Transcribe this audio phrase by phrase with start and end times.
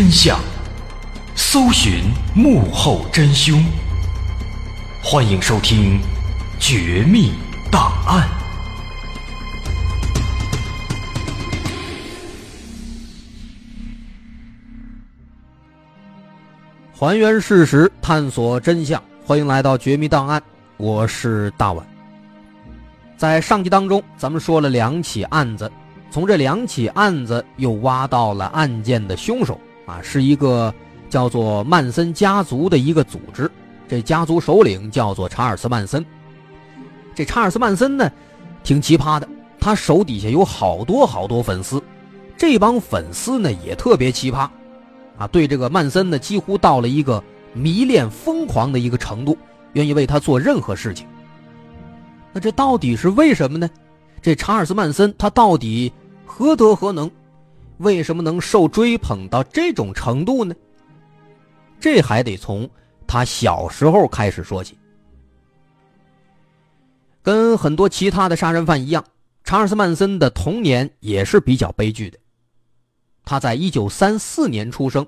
[0.00, 0.40] 真相，
[1.36, 3.62] 搜寻幕后真凶。
[5.04, 6.00] 欢迎收听
[6.58, 7.34] 《绝密
[7.70, 8.26] 档案》，
[16.98, 19.02] 还原事实，探索真相。
[19.26, 20.40] 欢迎来到《绝密档案》，
[20.78, 21.86] 我是大碗。
[23.18, 25.70] 在上集当中，咱们说了两起案子。
[26.10, 29.60] 从这两起案子又挖到了案件的凶手
[29.90, 30.72] 啊，是一个
[31.08, 33.50] 叫做曼森家族的一个组织，
[33.88, 36.04] 这家族首领叫做查尔斯曼森。
[37.12, 38.08] 这查尔斯曼森呢，
[38.62, 39.28] 挺奇葩的，
[39.58, 41.82] 他手底下有好多好多粉丝，
[42.36, 44.48] 这帮粉丝呢也特别奇葩，
[45.18, 47.20] 啊，对这个曼森呢几乎到了一个
[47.52, 49.36] 迷恋疯狂的一个程度，
[49.72, 51.04] 愿意为他做任何事情。
[52.32, 53.68] 那这到底是为什么呢？
[54.22, 55.92] 这查尔斯曼森他到底？
[56.24, 57.10] 何德何能？
[57.80, 60.54] 为什么能受追捧到这种程度呢？
[61.80, 62.68] 这还得从
[63.06, 64.78] 他小时候开始说起。
[67.22, 69.02] 跟很多其他的杀人犯一样，
[69.44, 72.18] 查尔斯·曼森的童年也是比较悲剧的。
[73.24, 75.06] 他在一九三四年出生，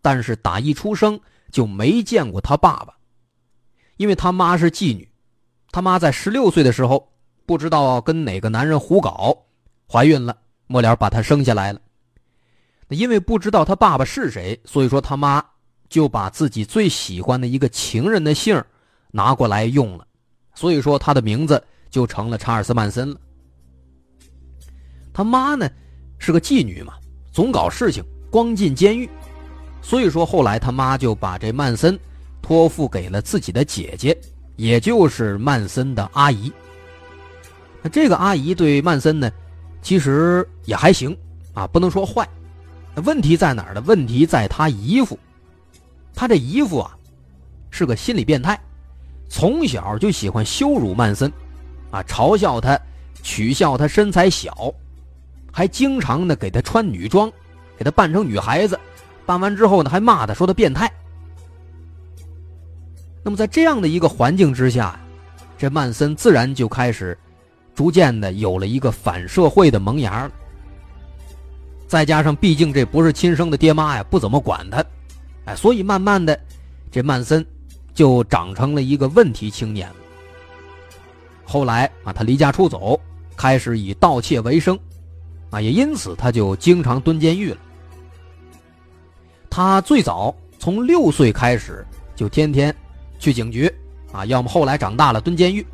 [0.00, 1.20] 但是打一出生
[1.50, 2.94] 就没见过他爸爸，
[3.96, 5.08] 因为他妈是妓女。
[5.70, 7.12] 他妈在十六岁的时候，
[7.46, 9.36] 不知道跟哪个男人胡搞，
[9.88, 10.36] 怀孕了。
[10.66, 11.80] 末了把他生下来了。
[12.94, 15.44] 因为不知道他爸爸是谁，所以说他妈
[15.88, 18.62] 就把自己最喜欢的一个情人的姓
[19.10, 20.06] 拿过来用了，
[20.54, 23.16] 所以说他的名字就成了查尔斯曼森了。
[25.12, 25.68] 他妈呢
[26.18, 26.94] 是个妓女嘛，
[27.32, 29.08] 总搞事情，光进监狱，
[29.82, 31.98] 所以说后来他妈就把这曼森
[32.40, 34.16] 托付给了自己的姐姐，
[34.56, 36.50] 也就是曼森的阿姨。
[37.90, 39.30] 这个阿姨对曼森呢？
[39.82, 41.16] 其实也还行
[41.52, 42.28] 啊，不能说坏。
[42.94, 43.82] 那问题在哪儿呢？
[43.86, 45.18] 问题在他姨父。
[46.14, 46.96] 他这姨父啊，
[47.70, 48.60] 是个心理变态，
[49.28, 51.32] 从小就喜欢羞辱曼森，
[51.90, 52.78] 啊，嘲笑他
[53.22, 54.72] 取笑他身材小，
[55.50, 57.32] 还经常呢给他穿女装，
[57.78, 58.78] 给他扮成女孩子，
[59.24, 60.92] 扮完之后呢还骂他说他变态。
[63.24, 65.00] 那么在这样的一个环境之下，
[65.56, 67.16] 这曼森自然就开始
[67.74, 70.32] 逐渐的有了一个反社会的萌芽了。
[71.92, 74.82] 再加上毕竟这不是亲生的爹妈呀，不怎么管他，
[75.44, 76.40] 哎，所以慢慢的，
[76.90, 77.44] 这曼森
[77.92, 79.86] 就长成了一个问题青年。
[81.44, 82.98] 后来啊，他离家出走，
[83.36, 84.78] 开始以盗窃为生，
[85.50, 87.58] 啊，也因此他就经常蹲监狱了。
[89.50, 91.86] 他最早从六岁开始
[92.16, 92.74] 就天天
[93.18, 93.70] 去警局，
[94.12, 95.66] 啊，要么后来长大了蹲监狱。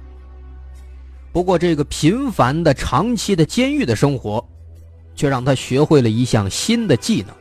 [1.30, 4.44] 不过这个频繁的、长期的监狱的生活，
[5.18, 7.34] 却让他学会了一项新的技能。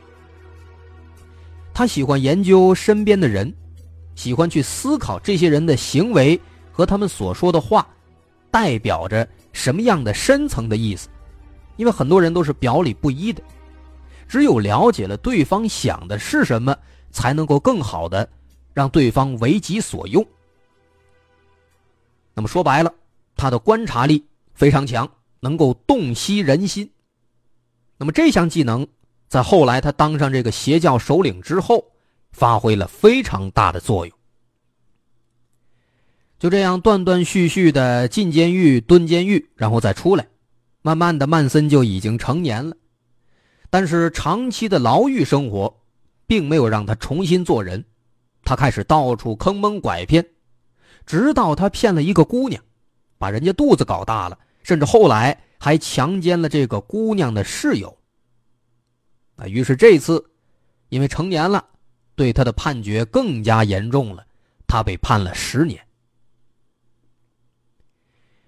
[1.72, 3.54] 他喜欢研究身边的人，
[4.16, 6.38] 喜欢去思考这些人的行为
[6.72, 7.86] 和他们所说的话。
[8.50, 11.08] 代表着什么样的深层的意思？
[11.76, 13.40] 因为很多人都是表里不一的，
[14.26, 16.76] 只有了解了对方想的是什么，
[17.12, 18.28] 才能够更好的
[18.72, 20.26] 让对方为己所用。
[22.34, 22.92] 那么说白了，
[23.36, 25.08] 他的观察力非常强，
[25.40, 26.90] 能够洞悉人心。
[27.98, 28.86] 那么这项技能
[29.28, 31.84] 在后来他当上这个邪教首领之后，
[32.32, 34.16] 发挥了非常大的作用。
[36.38, 40.28] 就这样断断续续的进监狱、蹲监狱，然后再出来，
[40.82, 42.76] 慢慢的曼森就已经成年了。
[43.68, 45.80] 但是长期的牢狱生活，
[46.28, 47.84] 并没有让他重新做人，
[48.44, 50.24] 他开始到处坑蒙拐骗，
[51.04, 52.62] 直到他骗了一个姑娘，
[53.18, 57.96] 把人家肚子搞大了，甚至后来还强奸了这个姑娘的室友。
[59.36, 60.24] 啊，于是这次，
[60.88, 61.64] 因为成年了，
[62.14, 64.26] 对他的判决更加严重了，
[64.66, 65.80] 他被判了十年。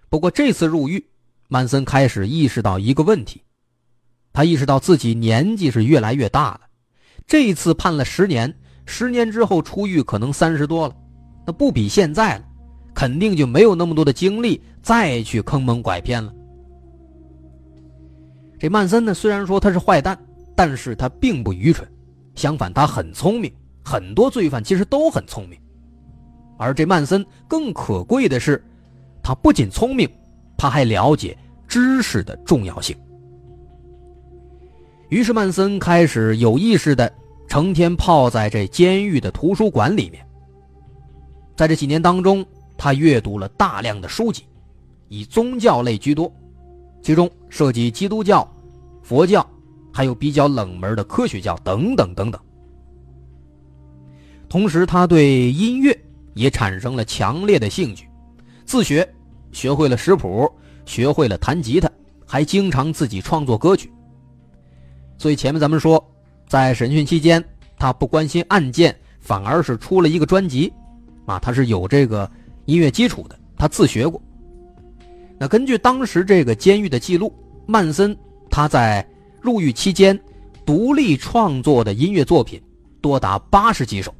[0.08, 1.04] 不过这次入狱，
[1.46, 3.42] 曼森开始意识到一个问题，
[4.32, 6.62] 他意识到自己年纪是越来越大了。
[7.26, 8.52] 这一次判了十年，
[8.86, 10.96] 十年之后出狱可能三十多了，
[11.46, 12.44] 那不比现在了，
[12.92, 16.34] 肯定就没有那么多的精力再去坑蒙拐骗了。
[18.60, 20.16] 这曼森呢，虽然说他是坏蛋，
[20.54, 21.88] 但是他并不愚蠢，
[22.34, 23.50] 相反他很聪明。
[23.82, 25.58] 很多罪犯其实都很聪明，
[26.58, 28.62] 而这曼森更可贵的是。
[29.22, 30.08] 他不仅聪明，
[30.56, 31.36] 他还了解
[31.68, 32.96] 知识的重要性。
[35.08, 37.12] 于是曼森开始有意识的
[37.46, 40.26] 成天泡在这监狱的图书馆里面。
[41.54, 42.44] 在这几年当中，
[42.78, 44.44] 他阅读了大量的书籍，
[45.08, 46.32] 以宗教类居多，
[47.02, 48.47] 其中涉及基督教、
[49.02, 49.47] 佛教，
[49.93, 52.41] 还有比较冷门的科学教等等等等。
[54.49, 55.97] 同时，他对音乐
[56.35, 58.08] 也产生了强烈的兴趣。
[58.64, 59.08] 自学，
[59.52, 60.50] 学会了识谱，
[60.85, 61.91] 学会了弹吉他，
[62.26, 63.91] 还经常自己创作歌曲。
[65.19, 66.05] 所以前面咱们说，
[66.49, 67.44] 在审讯期间，
[67.79, 70.73] 他不关心案件，反而是出了一个专辑，
[71.26, 72.31] 啊，他是有这个
[72.64, 74.20] 音乐基础的，他自学过。
[75.40, 77.32] 那根据当时这个监狱的记录，
[77.66, 78.14] 曼森
[78.50, 79.04] 他在
[79.40, 80.19] 入狱期间
[80.66, 82.62] 独立创作的音乐作品
[83.00, 84.14] 多达八十几首。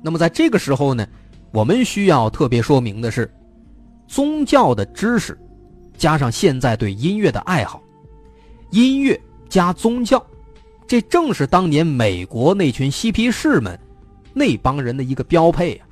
[0.00, 1.06] 那么在这个时候呢？
[1.52, 3.30] 我们需要特别说明的是，
[4.06, 5.36] 宗教的知识，
[5.98, 7.82] 加上现在对音乐的爱好，
[8.70, 10.24] 音乐加宗教，
[10.86, 13.78] 这正是当年美国那群嬉皮士们
[14.32, 15.84] 那帮人的一个标配呀。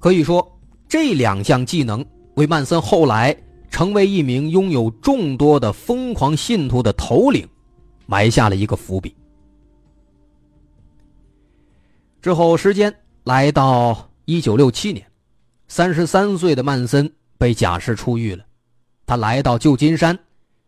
[0.00, 0.57] 可以说，
[0.88, 2.04] 这两项技能
[2.34, 3.36] 为曼森后来
[3.70, 7.46] 成为一名拥有众多的疯狂信徒的头领
[8.06, 9.14] 埋下了一个伏笔。
[12.20, 14.04] 之后，时间来到。
[14.30, 15.02] 一九六七年，
[15.68, 18.44] 三十三岁的曼森被假释出狱了。
[19.06, 20.18] 他来到旧金山，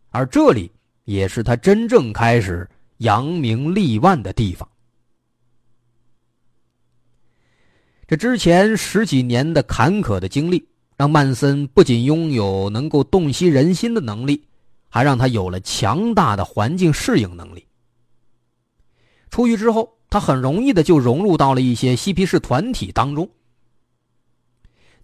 [0.09, 0.71] 而这里
[1.03, 4.67] 也是他真正开始扬名立万的地方。
[8.11, 14.43] 这之前十几年的坎坷的经历，让曼森不仅拥有能够洞悉人心的能力，
[14.89, 17.65] 还让他有了强大的环境适应能力。
[19.29, 23.29] 出狱之后，他很容易的就融入到了一些嬉皮士团体当中。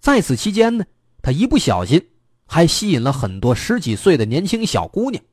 [0.01, 0.83] 在此期间呢，
[1.21, 2.05] 他一不小心
[2.45, 5.23] 还吸引了很多十几岁的年轻小姑娘。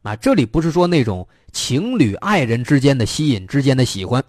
[0.00, 4.24] 啊，这里不是说那种情侣爱人之间的吸引之间的喜欢，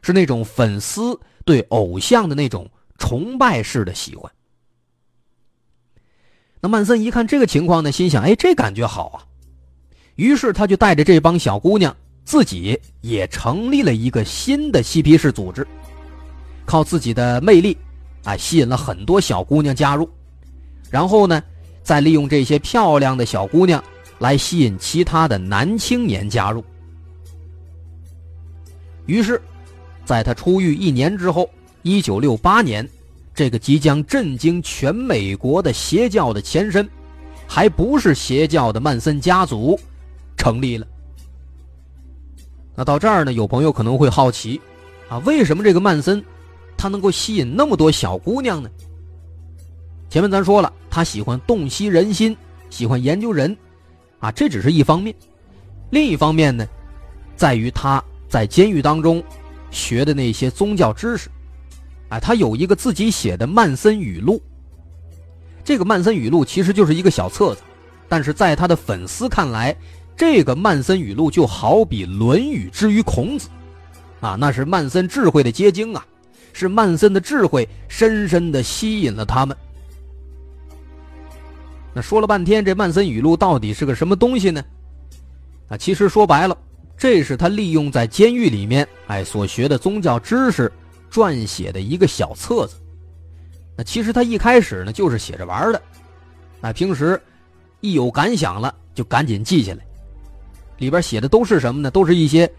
[0.00, 4.30] 是那种粉丝对偶像的那种崇拜式的喜欢。
[6.60, 9.24] 那曼森一看这个情况呢，心想：哎，这感觉好啊！
[10.16, 15.66] 于是他就带着这帮小姑娘，自己也成立了一个新的嬉皮士组织，
[16.66, 17.76] 靠自己的魅力。
[18.22, 20.06] 啊，吸引了很多小姑娘加入，
[20.90, 21.42] 然后呢，
[21.82, 23.82] 再利用这些漂亮的小姑娘
[24.18, 26.62] 来吸引其他的男青年加入。
[29.06, 29.40] 于是，
[30.04, 31.48] 在他出狱一年之后，
[31.82, 32.88] 一九六八年，
[33.34, 36.88] 这个即将震惊全美国的邪教的前身，
[37.46, 39.78] 还不是邪教的曼森家族，
[40.36, 40.86] 成立了。
[42.74, 44.60] 那到这儿呢，有朋友可能会好奇，
[45.08, 46.22] 啊，为什么这个曼森，
[46.76, 48.70] 他能够吸引那么多小姑娘呢？
[50.08, 52.36] 前面咱说了，他喜欢洞悉人心，
[52.68, 53.56] 喜欢研究人，
[54.18, 55.14] 啊，这只是一方面，
[55.90, 56.66] 另一方面呢，
[57.36, 59.22] 在于他在监狱当中
[59.70, 61.28] 学的那些宗教知识，
[62.08, 64.40] 啊，他有一个自己写的曼森语录。
[65.62, 67.62] 这个曼森语录其实就是一个小册子，
[68.08, 69.76] 但是在他的粉丝看来。
[70.16, 73.48] 这个曼森语录就好比《论语》之于孔子，
[74.20, 76.04] 啊，那是曼森智慧的结晶啊，
[76.52, 79.56] 是曼森的智慧深深的吸引了他们。
[81.94, 84.62] 那说了半天，这曼森语录到底是个什么东西呢？
[85.68, 86.58] 啊，其实说白了，
[87.00, 90.70] 这是他利用在监狱里面哎所学的宗教知识
[91.10, 92.76] 撰写的一个小册子。
[93.74, 95.80] 那其实他一开始呢就是写着玩的，
[96.60, 97.18] 那平时
[97.80, 99.78] 一有感想了就赶紧记下来。
[100.76, 101.90] 里边写的都是什么呢？
[101.90, 102.50] 都是一些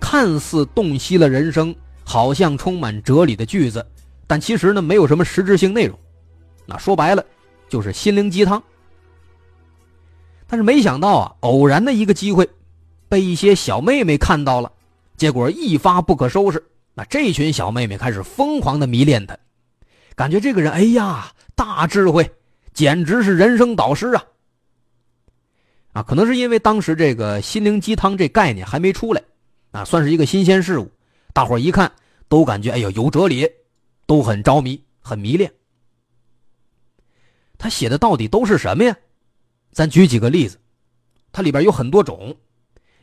[0.00, 3.86] 看似洞悉了人生，好像充满哲理的句子，
[4.26, 5.98] 但其实呢，没有什么实质性内容。
[6.64, 7.22] 那说白了，
[7.68, 8.62] 就是心灵鸡汤。
[10.46, 12.48] 但是没想到啊，偶然的一个机会，
[13.12, 14.72] 被一些小妹妹看到了，
[15.18, 16.64] 结果一发不可收拾。
[16.94, 19.36] 那这群小妹妹开始疯狂的迷恋他，
[20.14, 22.32] 感觉这个人，哎呀，大智慧，
[22.72, 24.24] 简直是人生导师啊！
[25.92, 29.22] 啊，可能是因为当时这个心灵鸡汤这概念还没出来，
[29.72, 30.90] 啊，算是一个新鲜事物，
[31.34, 31.92] 大伙一看
[32.30, 33.46] 都感觉哎呦有哲理，
[34.06, 35.52] 都很着迷，很迷恋。
[37.58, 38.96] 他写的到底都是什么呀？
[39.70, 40.58] 咱举几个例子，
[41.30, 42.34] 它里边有很多种，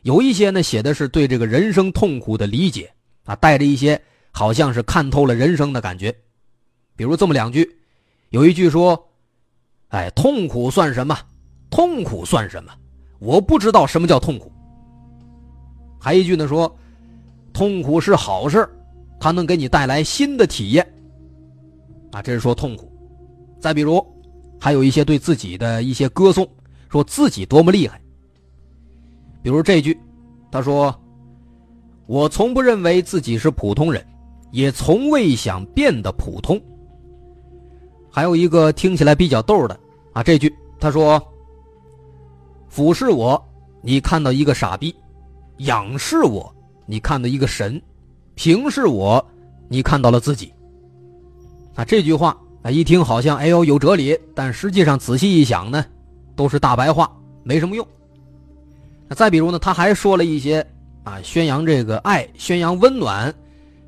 [0.02, 2.92] 有一些呢写的是对这个人生痛苦的理解，
[3.24, 6.14] 啊，带着一些好像是看透了人生的感觉，
[6.96, 7.78] 比如这么两句，
[8.30, 9.08] 有一句说，
[9.88, 11.16] 哎，痛苦算什么？
[11.70, 12.72] 痛苦算什么？
[13.18, 14.50] 我不知道什么叫痛苦。
[16.00, 16.74] 还一句呢，说
[17.52, 18.66] 痛苦是好事，
[19.20, 20.94] 它能给你带来新的体验。
[22.12, 22.90] 啊，这是说痛苦。
[23.60, 24.04] 再比如，
[24.58, 26.48] 还有一些对自己的一些歌颂，
[26.88, 28.00] 说自己多么厉害。
[29.42, 29.98] 比如这句，
[30.50, 30.94] 他说
[32.06, 34.04] ：“我从不认为自己是普通人，
[34.50, 36.60] 也从未想变得普通。”
[38.10, 39.78] 还有一个听起来比较逗的
[40.12, 41.22] 啊，这句他说。
[42.68, 43.42] 俯视我，
[43.82, 44.94] 你看到一个傻逼；
[45.56, 46.54] 仰视我，
[46.86, 47.76] 你看到一个神；
[48.36, 49.24] 平视我，
[49.68, 50.52] 你看到了自己。
[51.74, 55.84] 啊，这句话啊，一听好像哎呦有哲理，但实际上仔细一想呢，
[56.36, 57.10] 都是大白话，
[57.42, 57.84] 没什么用。
[59.14, 60.64] 再比如呢，他还说了一些
[61.02, 63.34] 啊，宣扬这个爱，宣扬温暖，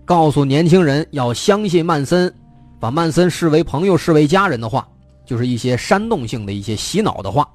[0.04, 2.32] 告诉年轻人要相信曼森，
[2.80, 4.86] 把曼森视为朋友，视为家人的话，
[5.24, 7.48] 就是一些煽动性的一些洗脑的话。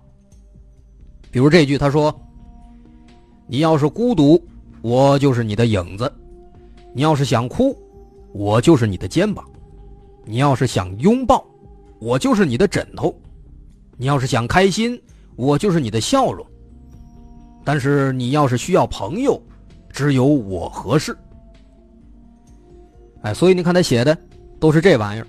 [1.30, 2.14] 比如这句，他说
[3.48, 4.42] ：“你要是孤独，
[4.82, 6.06] 我就是你的影子；
[6.94, 7.78] 你要是想哭，
[8.32, 9.44] 我就是你的肩膀；
[10.24, 11.46] 你要是想拥抱，
[12.00, 13.14] 我就是你的枕头；
[13.98, 15.00] 你要是想开心，
[15.36, 16.46] 我就是你的笑容。
[17.68, 19.38] 但是你要是需要朋友，
[19.90, 21.14] 只有我合适。”
[23.24, 24.18] 哎，所以你看他写的
[24.58, 25.28] 都是这玩意儿。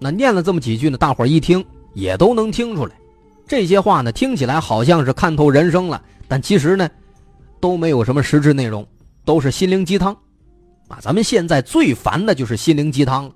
[0.00, 2.94] 那念了这么几句呢，大伙一听也都能听出来。
[3.46, 6.88] 这些话呢，听起来好像是看透人生了，但其实呢，
[7.60, 8.86] 都没有什么实质内容，
[9.26, 10.16] 都是心灵鸡汤，
[10.88, 13.34] 啊，咱们现在最烦的就是心灵鸡汤了。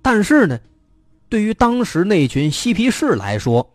[0.00, 0.56] 但是呢，
[1.28, 3.68] 对于当时那群嬉皮士来说，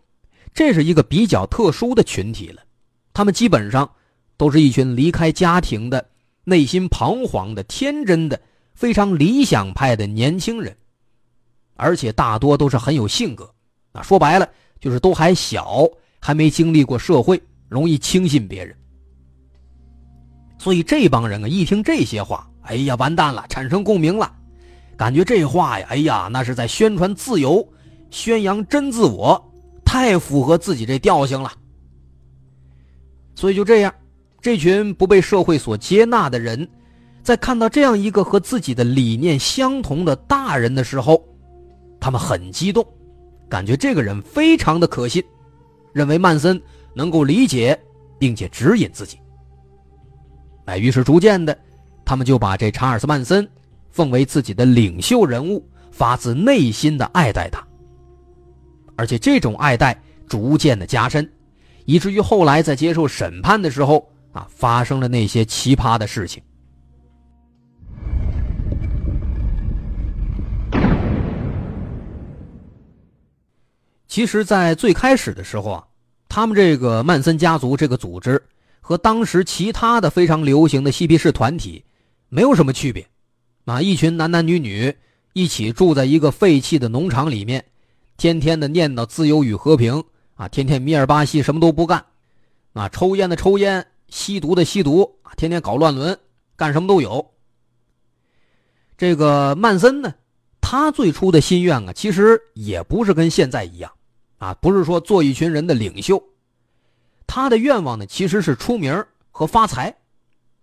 [0.53, 2.61] 这是一个比较特殊的群体了，
[3.13, 3.89] 他们基本上
[4.37, 6.05] 都是一群离开家庭的、
[6.43, 8.39] 内心彷徨的、天真的、
[8.73, 10.75] 非常理想派的年轻人，
[11.75, 13.53] 而且大多都是很有性格，
[13.91, 14.49] 啊，说白了。
[14.79, 15.87] 就是都还小，
[16.19, 17.39] 还没经历过社会，
[17.69, 18.75] 容易轻信别人。
[20.57, 24.33] 所以这帮人啊，一听这些话，哎呀，完蛋了，产生共鸣了，
[24.97, 27.63] 感觉这话呀，哎呀，那是在宣传自由，
[28.09, 29.50] 宣扬真自我，
[29.91, 31.51] 太符合自己这调性了。
[33.35, 33.93] 所以就这样，
[34.39, 36.65] 这群不被社会所接纳的人，
[37.21, 41.21] 在看到这样一个和自己的理念相同的大人的时候，
[41.99, 42.87] 他们很激动。
[43.49, 45.21] 感觉这个人非常的可信，
[45.91, 46.61] 认为曼森
[46.93, 47.77] 能够理解
[48.17, 49.19] 并且指引自己。
[50.67, 51.57] 哎，于是逐渐的，
[52.05, 53.45] 他们就把这查尔斯·曼森
[53.89, 57.61] 奉为自己的领袖人物，发自内心的爱戴他。
[59.01, 61.27] 而且这种爱戴逐渐的加深，
[61.85, 66.43] 以至于后来在接受审判的时候啊，发生了那些奇葩的事情。
[74.07, 75.83] 其实，在最开始的时候啊，
[76.29, 78.39] 他们这个曼森家族这个组织
[78.81, 81.83] 和当时其他的非常流行的嬉皮士团体
[82.29, 83.07] 没有什么区别，
[83.65, 84.95] 啊，一群男男女女
[85.33, 87.65] 一起住在一个废弃的农场里面，
[88.21, 90.03] 天天的念叨自由与和平
[90.35, 92.05] 啊，天天米尔巴西什么都不干，
[92.73, 96.15] 啊，抽烟的抽烟，吸毒的吸毒啊，天天搞乱伦，
[96.55, 97.31] 干什么都有。
[98.95, 100.13] 这个曼森呢，
[100.61, 103.91] 他最初的心愿啊，其实也不是跟现在一样。
[104.37, 106.23] 啊，不是说做一群人的领袖，
[107.25, 109.91] 他的愿望呢，其实是出名和发财，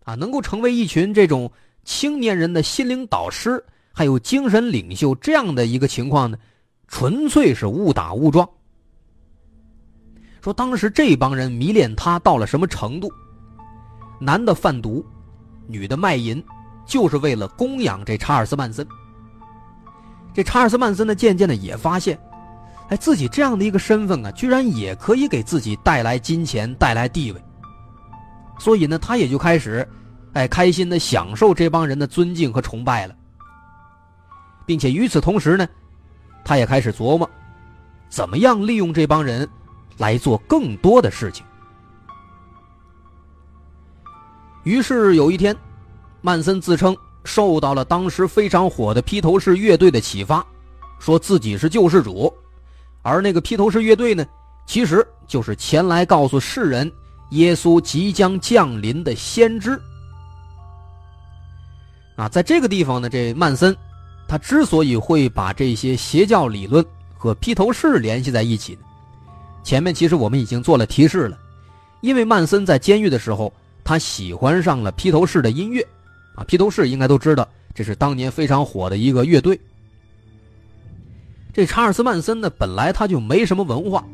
[0.05, 1.51] 啊，能够成为一群这种
[1.83, 6.39] 青年人的心灵导师，还有精神领袖这样的一个情况呢，
[6.89, 8.49] 纯粹是误打误撞。
[10.43, 13.09] 说当时这帮人迷恋他到了什么程度？
[14.21, 15.05] 男的贩毒，
[15.67, 16.43] 女的卖淫，
[16.87, 18.87] 就是为了供养这查尔斯曼森。
[20.35, 22.19] 这查尔斯曼森呢，渐渐的也发现。
[22.89, 27.43] 哎，自己这样的一个身份啊，居然也可以给自己带来金钱、带来地位。
[28.59, 29.87] 所以呢，他也就开始，
[30.33, 33.15] 哎，开心的享受这帮人的尊敬和崇拜了，
[34.65, 35.69] 并且与此同时呢，
[36.49, 37.29] 他也开始琢磨，
[38.09, 39.47] 怎么样利用这帮人
[39.99, 41.45] 来做更多的事情。
[44.63, 45.55] 于是有一天，
[46.23, 50.43] 曼森自称受到了当时非常火的披头士乐队的启发，
[50.99, 52.33] 说自己是救世主。
[53.03, 54.27] 而那个披头士乐队呢，
[54.65, 56.91] 其实就是前来告诉世人
[57.33, 59.79] 耶稣即将降临的先知。
[62.17, 63.77] 啊，在这个地方呢，这曼森
[64.29, 66.85] 他之所以会把这些邪教理论
[67.17, 68.79] 和披头士联系在一起，
[69.65, 71.39] 前面其实我们已经做了提示了，
[72.03, 73.51] 因为曼森在监狱的时候，
[73.83, 75.83] 他喜欢上了披头士的音乐，
[76.35, 79.59] 啊，披头士应该都知道，这是当年非常火的一个乐队。
[81.55, 84.05] 这查尔斯·曼森呢，本来他就没什么文化，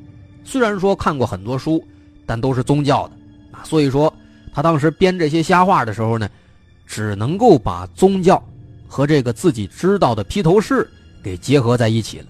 [0.45, 1.85] 虽然说看过很多书，
[2.25, 3.15] 但都是宗教的
[3.51, 3.65] 啊。
[3.65, 4.15] 所以说，
[4.53, 6.31] 他当时编这些瞎话的时候呢，
[6.87, 8.43] 只能够把宗教
[8.95, 10.89] 和这个自己知道的披头士
[11.21, 12.27] 给结合在一起了。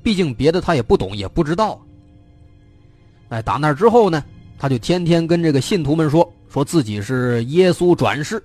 [0.00, 1.84] 毕竟别的他也不懂，也不知道。
[3.30, 4.22] 哎，打那之后呢，
[4.56, 8.40] 他就天天跟这个信徒们说，说自己是耶稣转世。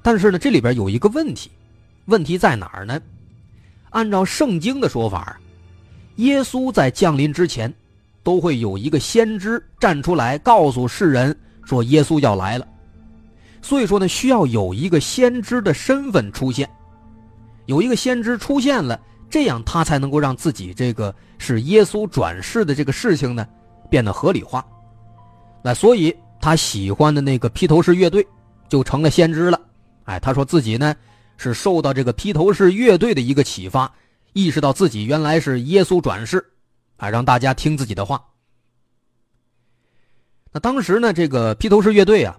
[0.00, 1.50] 但是呢，这里边有一个问题，
[2.04, 3.02] 问题在哪儿呢？
[3.90, 5.40] 按照圣经的说法，
[6.16, 7.74] 耶稣在降临之前，
[8.22, 12.68] 都会有一个先知站出来告诉世人说耶稣要来了。
[13.62, 16.68] 所以说呢，需要有一个先知的身份出现，
[17.64, 23.46] 有一个先知出现了，这样他才能够让自己这个是耶稣转世的这个事情呢
[23.88, 24.62] 变得合理化。
[25.62, 28.26] 那所以他喜欢的那个披头士乐队
[28.68, 29.58] 就成了先知了。
[30.04, 30.94] 哎，他说自己呢。
[31.38, 33.92] 是受到这个披头士乐队的一个启发，
[34.32, 36.52] 意识到自己原来是耶稣转世，
[36.98, 38.22] 啊，让大家听自己的话。
[40.52, 42.38] 那当时呢，这个披头士乐队啊，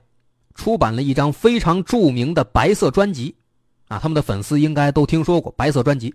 [0.55, 3.35] 出版了一张非常著名的白色专辑，
[3.87, 6.13] 啊，他们的粉丝应该都听说过白色专辑。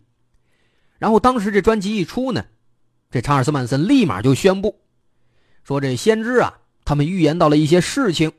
[0.99, 2.45] 然后当时这专辑一出呢，
[3.11, 4.75] 这查尔斯曼森立马就宣布，
[5.65, 8.33] 说这先知啊，他们预言到了一些事情，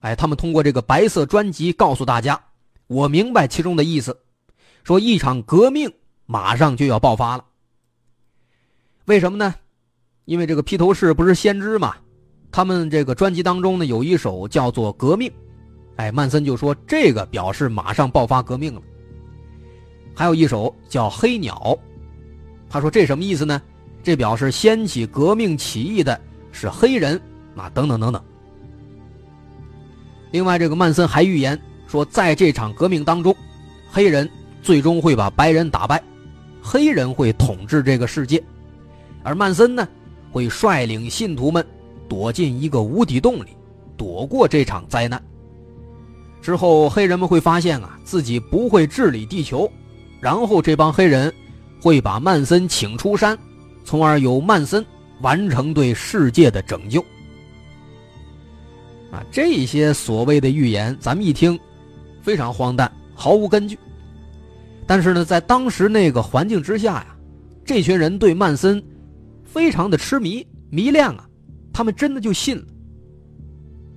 [0.00, 2.40] 哎，他们通过这个白色专辑告诉大家。
[2.86, 4.20] 我明白其中的意思，
[4.82, 5.92] 说一场革命
[6.26, 7.44] 马上就要爆发了。
[9.04, 9.54] 为什么呢？
[10.24, 11.96] 因为这个披头士不是先知嘛，
[12.52, 15.28] 他们这个专辑当中呢有一首叫做《革命》，
[15.96, 18.82] 哎，曼森就说这个表示马上爆发革命了。
[20.14, 21.54] 还有一首叫《黑鸟》，
[22.68, 23.60] 他说这什么意思呢？
[24.02, 26.18] 这表示掀起革命起义的
[26.52, 27.20] 是黑人
[27.54, 28.22] 啊，等等等等。
[30.30, 31.60] 另外，这个曼森还预言。
[31.86, 33.34] 说，在这场革命当中，
[33.90, 34.30] 黑人
[34.62, 36.00] 最终会把白人打败，
[36.62, 38.40] 黑人会统治这个世界，
[39.24, 39.88] 而曼森呢，
[40.30, 41.66] 会率领信徒们
[42.10, 43.50] 躲进一个无底洞里，
[43.96, 45.22] 躲过这场灾难。
[46.42, 49.70] 之后，黑人们会发现啊，自己不会治理地球，
[50.20, 51.32] 然后这帮黑人
[51.80, 53.38] 会把曼森请出山，
[53.84, 54.84] 从而由曼森
[55.20, 57.00] 完成对世界的拯救。
[59.12, 61.56] 啊，这些所谓的预言，咱们一听。
[62.22, 63.78] 非常荒诞，毫无根据。
[64.84, 67.16] 但是呢，在当时那个环境之下呀，
[67.64, 68.82] 这群人对曼森
[69.44, 71.29] 非常的痴迷迷恋啊，
[71.72, 72.64] 他们真的就信了。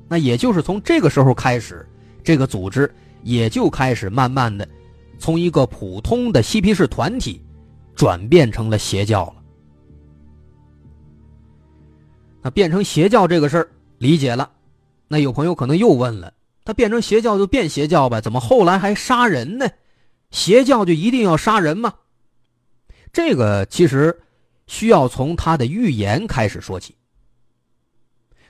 [0.08, 1.88] 那也就是从这个时候开始，
[2.24, 4.68] 这个组织也就开始慢慢的
[5.18, 7.42] 从一个普通的嬉皮士团体
[7.96, 9.36] 转变成了邪教了。
[12.42, 14.52] 那变成邪教这个事儿理解了，
[15.08, 16.34] 那有朋友可能又问了：
[16.66, 19.66] 他变成邪教就变邪教呗，怎么后来还杀人呢？
[20.30, 21.94] 邪教就一定要杀人吗？
[23.14, 24.20] 这个其实
[24.68, 26.96] 需要从他的预言开始说起。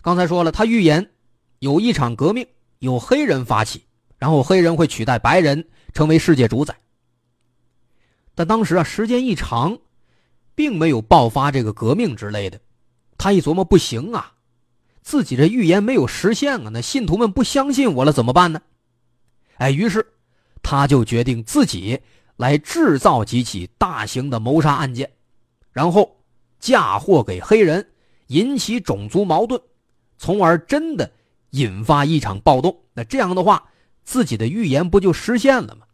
[0.04, 1.12] 刚才说了，他预言
[1.60, 2.46] 有一场革命，
[2.80, 3.86] 由黑人发起，
[4.18, 6.76] 然后黑人会取代白人成为世界主宰。
[8.36, 9.80] 但当时啊，时间一长，
[10.56, 12.60] 并没有爆发这个革命之类的。
[13.18, 14.34] 他一琢磨，不行啊，
[15.02, 18.62] 自己这预言没有实现啊，那信徒们不相信我了，怎么办呢？
[19.56, 20.06] 哎，于是
[20.62, 21.98] 他就决定自己
[22.36, 25.10] 来制造几起大型的谋杀案件，
[25.72, 26.18] 然后
[26.60, 27.90] 嫁祸给黑人，
[28.28, 29.62] 引起种族矛盾。
[30.18, 31.12] 从而真的
[31.52, 33.64] 引发一场暴动，那这样的话，
[34.04, 35.86] 自己的预言不就实现了吗？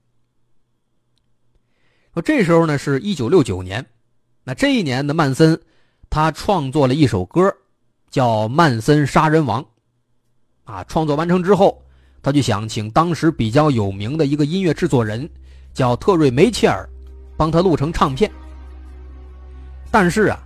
[2.13, 3.85] 说这时候呢，是一九六九年，
[4.43, 5.59] 那这一年的曼森，
[6.09, 7.55] 他创作了一首歌，
[8.09, 9.61] 叫《曼森杀人王》。
[10.63, 11.83] 啊，创作完成之后，
[12.21, 15.29] 他就想请当时比较有名的一个音乐制作人，
[15.73, 16.87] 叫特瑞梅切尔，
[17.37, 18.31] 帮他录成唱片。
[19.91, 20.39] 但是啊，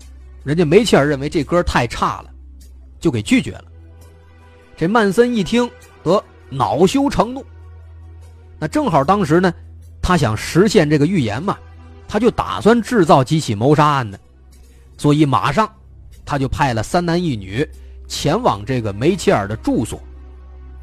[0.43, 2.32] 人家梅切尔认为这歌太差了，
[3.03, 3.65] 就给拒绝了。
[4.77, 5.69] 这曼森一听，
[6.03, 7.45] 得恼羞成怒。
[8.57, 9.53] 那正好当时呢，
[10.01, 11.57] 他想实现这个预言嘛，
[12.07, 14.17] 他就打算制造几起谋杀案呢，
[14.97, 15.69] 所以马上
[16.23, 17.67] 他就派了三男一女
[18.07, 20.01] 前往这个梅切尔的住所，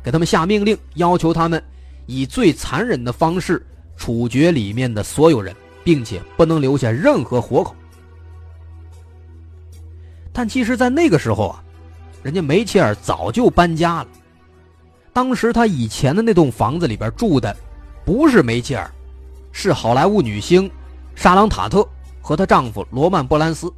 [0.04, 1.62] 给他们下命令，要求他们
[2.04, 7.74] 以最残忍的方式处决里面的所有人，并且不能留下任何活口。
[10.35, 11.64] 但其实，在那个时候啊。
[12.22, 14.09] 人家梅切尔早就搬家了。
[15.12, 17.54] 当时他以前的那栋房子里边住的，
[18.04, 18.90] 不是梅切尔，
[19.52, 20.70] 是好莱坞女星
[21.14, 21.87] 莎朗塔特
[22.20, 23.72] 和她丈夫罗曼波兰斯。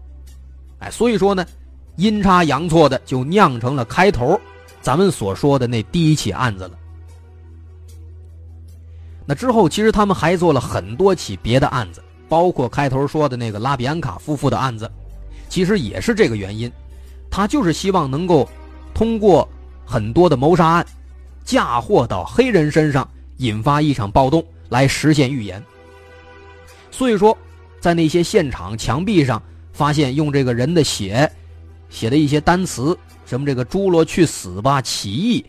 [0.81, 1.44] 哎，所以说呢，
[1.96, 4.38] 阴差阳错的就酿成了开头
[4.81, 6.78] 咱们所说的那第一起案子了。
[9.24, 14.90] 那之后，其实他们还做了很多起别的案子，包括开头说的那个拉比安卡夫妇的案子，
[15.48, 16.70] 其实也是这个原因。
[17.32, 18.46] 他就是希望能够
[18.92, 19.48] 通过
[19.86, 20.86] 很多的谋杀案
[21.44, 25.60] 嫁祸到黑人身上，引发一场暴动来实现预言。
[26.90, 27.36] 所以说，
[27.80, 29.42] 在那些现场墙壁上
[29.72, 31.30] 发现用这个人的血
[31.88, 35.44] 写的一些单词，什么这个“侏罗去死吧”“起义”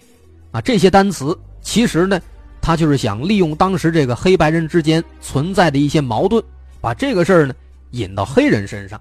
[0.52, 2.20] 啊，这些单词其实呢，
[2.62, 6.42] 他就是想利用当时这个黑白人之间存在的一些矛盾，
[6.80, 7.54] 把这个事儿呢
[7.92, 9.00] 引到黑人身上。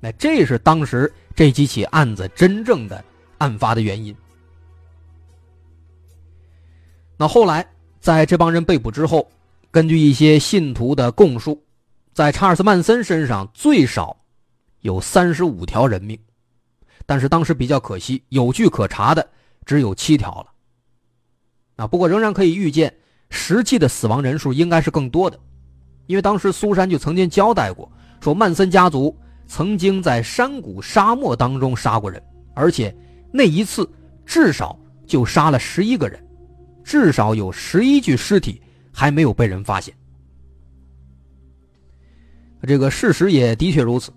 [0.00, 3.04] 那这是当时这几起案子真正的
[3.38, 4.12] 案发的原因。
[7.16, 7.64] 那后来
[8.00, 9.30] 在这帮人被捕之后，
[9.70, 11.62] 根据一些信徒的供述，
[12.12, 14.16] 在查尔斯·曼森身上最少
[14.80, 16.18] 有三十五条人命，
[17.06, 19.24] 但是当时比较可惜，有据可查的
[19.64, 20.46] 只有七条了。
[21.76, 22.92] 啊，不过仍然可以预见，
[23.30, 25.38] 实际的死亡人数应该是更多的，
[26.08, 27.88] 因为当时苏珊就曾经交代过，
[28.20, 29.16] 说曼森家族。
[29.48, 32.22] 曾经在山谷、沙漠当中杀过人，
[32.54, 32.94] 而且
[33.32, 33.88] 那一次
[34.26, 36.22] 至少就杀了十一个人，
[36.84, 38.60] 至少有十一具尸体
[38.92, 39.92] 还没有被人发现。
[42.66, 44.12] 这个事实也的确如此。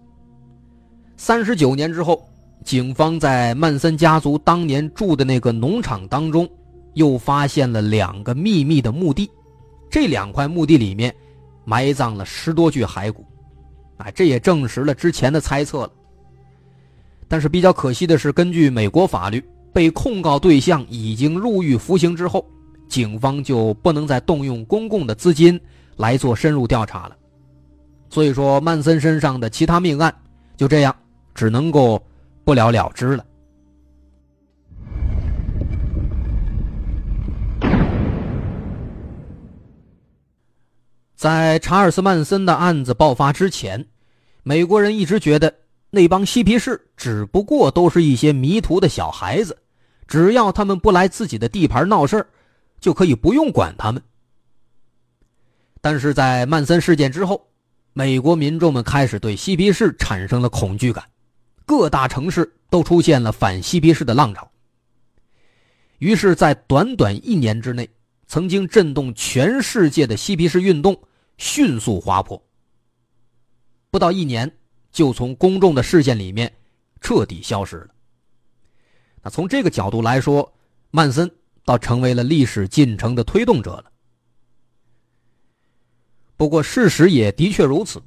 [1.15, 2.27] 三十九年之后，
[2.65, 6.49] 警方在曼森家族当年住的那个农场当中，
[6.93, 9.31] 又发现了两个秘密的墓地，
[9.89, 11.15] 这两块墓地里面
[11.63, 13.25] 埋葬了十多具骸骨。
[14.01, 15.91] 啊，这也证实了之前的猜测了。
[17.27, 22.45] 但是比较可惜的是，根据美国法律，被控告对象已经入狱服刑之后，
[22.89, 25.59] 警方就不能再动用公共的资金
[25.95, 27.15] 来做深入调查了。
[28.09, 30.13] 所以说，曼森身上的其他命案
[30.57, 30.93] 就这样
[31.33, 32.01] 只能够
[32.43, 33.25] 不了了之了。
[41.15, 43.85] 在查尔斯·曼森的案子爆发之前，
[44.43, 45.53] 美国人一直觉得
[45.89, 49.57] 那帮嬉皮士只不过都是一些迷途的小孩子，
[50.07, 52.25] 只要他们不来自己的地盘闹事，
[52.79, 54.01] 就可以不用管他们。
[55.81, 57.47] 但是在曼森事件之后，
[57.93, 61.03] 美国民众们开始对嬉皮士产生了恐惧感，
[61.65, 64.49] 各大城市都出现了反嬉皮士的浪潮。
[65.99, 67.87] 于是，在短短一年之内，
[68.27, 70.99] 曾经震动全世界的嬉皮士运动。
[71.37, 72.39] 迅速滑坡，
[73.91, 74.49] 不到一年
[74.91, 76.51] 就从公众的视线里面
[77.01, 77.89] 彻底消失了。
[79.21, 80.51] 那从这个角度来说，
[80.89, 81.29] 曼森
[81.65, 83.85] 倒成为了历史进程的推动者了。
[86.37, 88.01] 不过，事实也的确如此，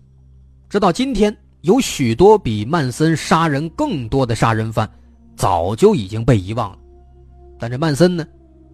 [0.69, 4.91] 直到今天，有许多比曼森杀人更多的杀人犯，
[5.37, 6.79] 早就已经被遗忘了。
[7.59, 8.27] 但这曼森呢，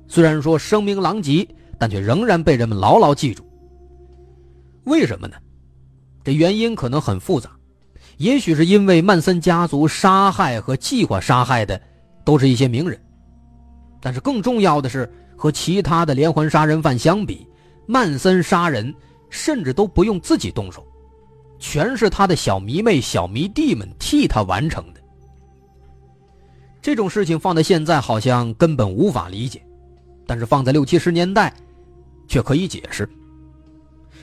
[0.08, 1.46] 虽然说声名狼藉，
[1.76, 3.44] 但却仍然被人们牢牢记住。
[4.84, 5.36] 为什么呢？
[6.30, 7.50] 这原因可能很复杂，
[8.18, 11.80] 也许是因为曼森家族杀害和计划杀害的
[12.24, 12.96] 都是一些名人，
[14.00, 17.44] 但是更重要的是，和其他的连环杀人犯相比，
[17.84, 18.94] 曼森杀人
[19.28, 20.86] 甚至都不用自己动手，
[21.58, 25.00] 全是他的小迷妹、小迷弟们替他完成的。
[26.80, 29.60] 这种事情放在现在好像根本无法理解，
[30.28, 31.52] 但是放在六七十年代，
[32.28, 33.10] 却可以解释。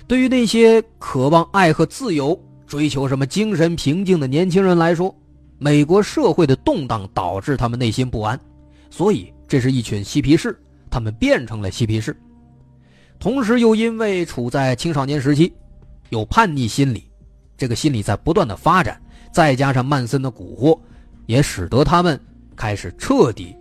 [0.08, 5.13] 对于那些渴望爱和自由、追求什么精神平静的年轻人来说，
[5.58, 8.39] 美国社会的动荡导致他们内心不安，
[8.89, 10.58] 所以这是一群嬉皮士，
[10.89, 12.15] 他们变成了嬉皮士。
[13.20, 15.52] 同时又因为处在青少年时期，
[16.08, 17.12] 有叛逆心理，
[17.58, 19.02] 这个心理在不断的发展，
[19.34, 20.80] 再加上曼森的蛊惑，
[21.26, 22.17] 也使得他们
[22.56, 23.54] 开始彻底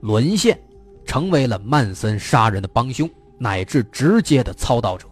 [0.00, 0.56] 沦陷，
[1.04, 5.07] 成为了曼森杀人的帮凶，乃至直接的操刀者。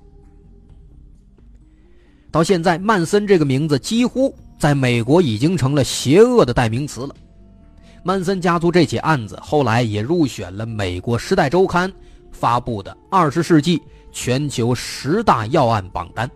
[2.37, 7.17] 到现在，曼森这个名字几乎在美国已经成了邪恶的代名词了。
[8.03, 11.91] 曼森家族这起案子后来也入选了美国《时代周刊》
[12.31, 13.81] 发布的二十世纪
[14.13, 16.31] 全球十大要案榜单。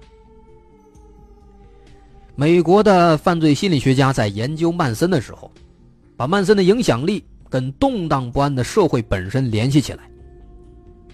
[2.35, 5.53] 美国的犯罪心理学家在研究曼森的时候，
[6.17, 10.11] 把曼森的影响力跟动荡不安的社会本身联系起来。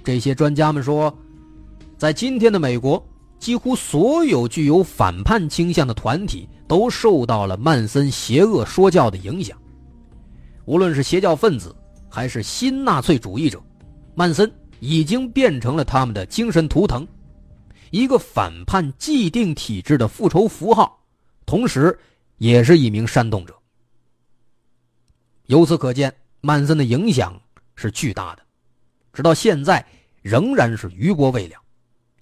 [0.05, 1.12] 这些专家们说，
[1.99, 3.05] 在今天的美国。
[3.38, 9.57] 几乎所有具有反叛倾向的团体都受到了曼森邪恶说教的影响，
[10.64, 11.75] 无论是邪教分子
[12.09, 13.62] 还是新纳粹主义者，
[14.14, 17.07] 曼森已经变成了他们的精神图腾，
[17.90, 20.99] 一个反叛既定体制的复仇符号，
[21.44, 21.96] 同时
[22.38, 23.55] 也是一名煽动者。
[25.46, 27.40] 由此可见，曼森的影响
[27.77, 28.42] 是巨大的，
[29.12, 29.87] 直到现在
[30.20, 31.55] 仍然是余波未了。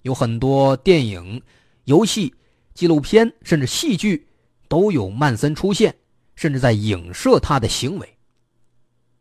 [0.05, 1.41] 有很多电影、
[1.85, 2.31] 游戏、
[2.75, 4.27] 纪录片，甚至戏剧，
[4.67, 5.95] 都有曼森出现，
[6.35, 8.07] 甚至在影射他的行为。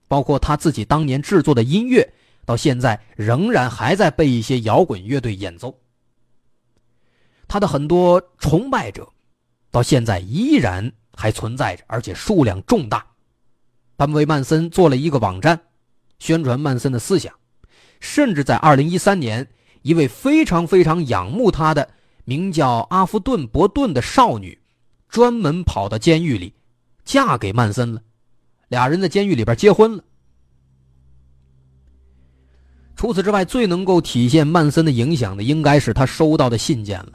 [0.09, 2.12] 包括他自己当年制作的音乐，
[2.44, 5.81] 到现在仍然还在被一些摇滚乐队演奏。
[7.49, 9.11] 他的很多崇拜者，
[9.70, 13.07] 到现在依然还存在着，而且数量重大。
[13.97, 15.59] 他们为曼森做了一个网站，
[16.18, 17.35] 宣传曼森的思想，
[18.01, 19.49] 甚至在二零一三年。
[19.85, 21.87] 一位非常非常仰慕他的
[22.25, 24.59] 名叫阿夫顿·伯顿的少女，
[25.11, 26.55] 专门跑到监狱里，
[27.05, 28.01] 嫁给曼森了。
[28.68, 30.03] 俩人在监狱里边结婚了。
[32.97, 37.12] 除此之外，最能够体现曼森的影响的，应该是他收到的信件了。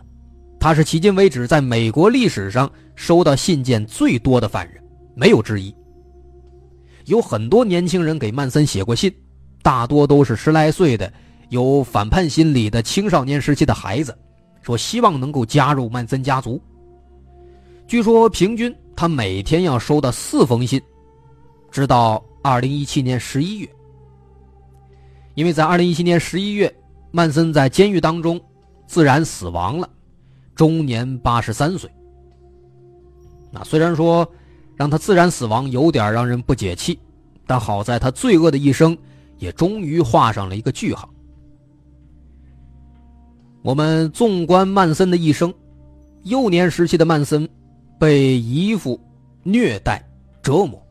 [0.60, 4.84] 他是迄今为止在美国历史上收到信件最多的犯人，
[5.16, 5.74] 没有之一。
[7.06, 9.12] 有很多年轻人给曼森写过信，
[9.64, 11.12] 大多都是十来岁的。
[11.50, 14.18] 有反叛心理的青少年时期的孩子，
[14.62, 16.62] 说希望能够加入曼森家族。
[17.88, 20.80] 据说平均他每天要收到四封信，
[21.72, 23.70] 直到二零一七年十一月。
[25.34, 26.74] 因为在二零一七年十一月，
[27.12, 28.40] 曼森在监狱当中
[28.86, 29.90] 自然死亡了，
[30.54, 31.90] 终年八十三岁。
[33.52, 34.30] 那虽然说
[34.76, 37.00] 让他自然死亡有点让人不解气，
[37.48, 38.96] 但好在他罪恶的一生
[39.40, 41.10] 也终于画上了一个句号。
[43.62, 45.54] 我们纵观曼森的一生，
[46.24, 47.48] 幼年时期的曼森
[48.00, 49.00] 被姨父
[49.44, 50.02] 虐待
[50.42, 50.82] 折磨。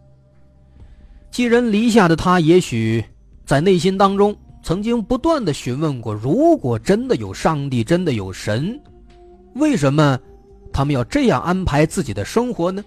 [1.31, 3.03] 寄人篱下的他，也许
[3.47, 8.79] 在内心当中曾经不断的询问过：如果真的有上帝，真的有神，
[9.55, 10.19] 为什么
[10.71, 12.85] 他们要这样安排自己的生活呢？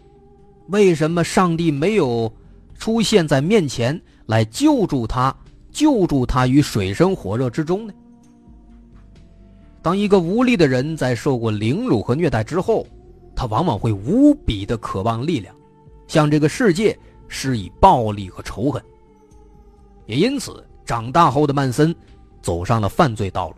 [0.67, 2.31] 为什么上帝没有
[2.77, 5.35] 出现在面前来救助他，
[5.71, 7.93] 救助他于水深火热之中呢？
[9.81, 12.85] 当一个无力的人在受过凌辱和虐待之后，
[13.35, 15.55] 他往往会无比的渴望力量，
[16.07, 18.81] 向这个世界施以暴力和仇恨。
[20.05, 21.95] 也因此，长大后的曼森
[22.41, 23.55] 走上了犯罪道路。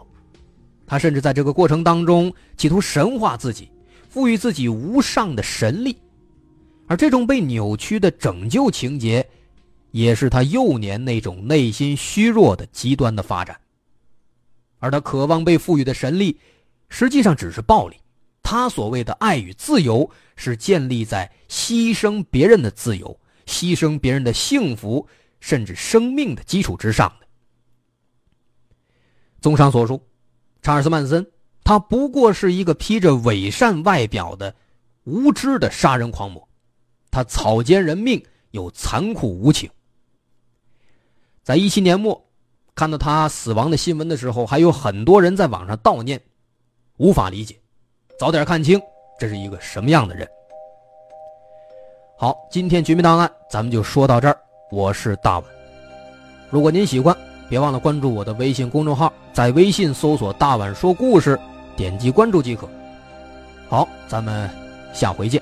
[0.85, 3.69] 他甚至在这个过程当中企图神化自己，
[4.07, 5.97] 赋予自己无上的神力。
[6.87, 9.27] 而这种被扭曲的拯救情节，
[9.91, 13.57] 也是他幼年那种内心虚弱的极端的发展。
[14.83, 16.37] 而他渴望被赋予的神力，
[16.89, 17.95] 实际上只是暴力。
[18.41, 25.07] 他所谓的爱与自由，是建立在牺牲别人的自由、牺牲别人的幸福，
[25.39, 27.25] 甚至生命的基础之上的。
[29.39, 30.05] 综上所述，
[30.61, 31.25] 查尔斯·曼森，
[31.63, 34.53] 他不过是一个披着伪善外表的
[35.05, 36.45] 无知的杀人狂魔，
[37.09, 39.69] 他草菅人命又残酷无情。
[41.41, 42.22] 在一七年末，
[42.75, 46.19] 看到他死亡的新闻的时候，还有很多人在网上悼念，
[46.97, 47.55] 无法理解。
[48.19, 48.81] 早点看清
[49.19, 50.27] 这是一个什么样的人。
[52.17, 54.37] 好，今天绝密档案咱们就说到这儿。
[54.71, 55.45] 我是大碗，
[56.49, 57.15] 如果您喜欢，
[57.47, 61.39] 别忘了关注我的微信公众号，在微信搜索“大碗说故事”，
[61.77, 62.67] 点击关注即可。
[63.69, 64.49] 好，咱们
[64.93, 65.39] 下回见。